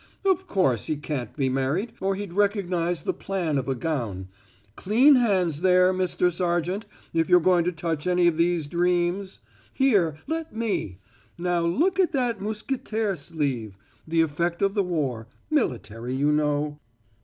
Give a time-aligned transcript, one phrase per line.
[0.25, 4.29] "Of course he can't be married, or he'd recognize the plan of a gown.
[4.75, 9.41] Clean hands, there, Mister Sergeant, if you're going to touch any of these dreams!
[9.75, 10.97] Here, let me!
[11.37, 13.77] Now look at that musquetaire sleeve
[14.07, 16.79] the effect of the war military, you know."